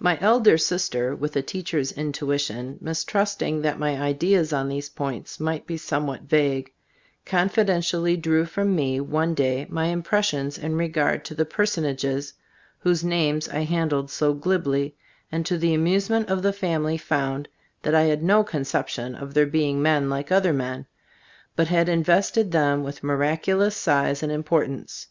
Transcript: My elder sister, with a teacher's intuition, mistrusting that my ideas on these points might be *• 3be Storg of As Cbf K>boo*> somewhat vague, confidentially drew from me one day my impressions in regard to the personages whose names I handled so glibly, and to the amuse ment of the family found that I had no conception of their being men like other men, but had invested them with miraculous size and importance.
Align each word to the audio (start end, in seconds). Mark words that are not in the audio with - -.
My 0.00 0.18
elder 0.20 0.58
sister, 0.58 1.14
with 1.14 1.36
a 1.36 1.40
teacher's 1.40 1.92
intuition, 1.92 2.76
mistrusting 2.80 3.62
that 3.62 3.78
my 3.78 3.96
ideas 3.96 4.52
on 4.52 4.68
these 4.68 4.88
points 4.88 5.38
might 5.38 5.64
be 5.64 5.74
*• 5.74 5.76
3be 5.76 5.78
Storg 5.78 5.78
of 5.78 5.78
As 5.78 5.84
Cbf 5.84 5.86
K>boo*> 5.86 5.86
somewhat 5.86 6.22
vague, 6.22 6.72
confidentially 7.24 8.16
drew 8.16 8.46
from 8.46 8.74
me 8.74 8.98
one 9.00 9.32
day 9.32 9.64
my 9.70 9.84
impressions 9.86 10.58
in 10.58 10.74
regard 10.74 11.24
to 11.26 11.36
the 11.36 11.44
personages 11.44 12.32
whose 12.80 13.04
names 13.04 13.48
I 13.48 13.60
handled 13.60 14.10
so 14.10 14.34
glibly, 14.34 14.96
and 15.30 15.46
to 15.46 15.56
the 15.56 15.72
amuse 15.72 16.10
ment 16.10 16.28
of 16.30 16.42
the 16.42 16.52
family 16.52 16.98
found 16.98 17.46
that 17.82 17.94
I 17.94 18.06
had 18.10 18.24
no 18.24 18.42
conception 18.42 19.14
of 19.14 19.34
their 19.34 19.46
being 19.46 19.80
men 19.80 20.10
like 20.10 20.32
other 20.32 20.52
men, 20.52 20.86
but 21.54 21.68
had 21.68 21.88
invested 21.88 22.50
them 22.50 22.82
with 22.82 23.04
miraculous 23.04 23.76
size 23.76 24.20
and 24.20 24.32
importance. 24.32 25.06